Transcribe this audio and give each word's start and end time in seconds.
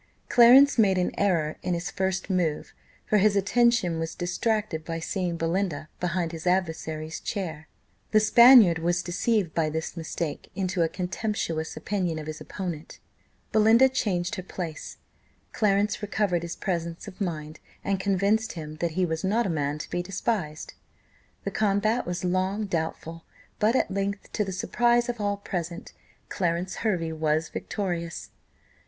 Clarence 0.29 0.79
made 0.79 0.97
an 0.97 1.11
error 1.15 1.57
in 1.61 1.75
his 1.75 1.91
first 1.91 2.27
move, 2.27 2.73
for 3.05 3.19
his 3.19 3.35
attention 3.35 3.99
was 3.99 4.15
distracted 4.15 4.83
by 4.83 4.99
seeing 4.99 5.37
Belinda 5.37 5.89
behind 5.99 6.31
his 6.31 6.47
adversary's 6.47 7.19
chair. 7.19 7.67
The 8.09 8.19
Spaniard 8.19 8.79
was 8.79 9.03
deceived 9.03 9.53
by 9.53 9.69
this 9.69 9.95
mistake 9.95 10.49
into 10.55 10.81
a 10.81 10.89
contemptuous 10.89 11.77
opinion 11.77 12.17
of 12.17 12.25
his 12.25 12.41
opponent 12.41 12.97
Belinda 13.51 13.87
changed 13.89 14.33
her 14.37 14.41
place 14.41 14.97
Clarence 15.53 16.01
recovered 16.01 16.41
his 16.41 16.55
presence 16.55 17.07
of 17.07 17.21
mind, 17.21 17.59
and 17.83 17.99
convinced 17.99 18.53
him 18.53 18.77
that 18.77 18.93
he 18.97 19.05
was 19.05 19.23
not 19.23 19.45
a 19.45 19.49
man 19.51 19.77
to 19.77 19.89
be 19.91 20.01
despised. 20.01 20.73
The 21.43 21.51
combat 21.51 22.07
was 22.07 22.23
long 22.25 22.65
doubtful, 22.65 23.23
but 23.59 23.75
at 23.75 23.91
length 23.91 24.31
to 24.33 24.43
the 24.43 24.51
surprise 24.51 25.09
of 25.09 25.21
all 25.21 25.37
present, 25.37 25.93
Clarence 26.27 26.77
Hervey 26.77 27.11
was 27.11 27.49
victorious. 27.49 28.31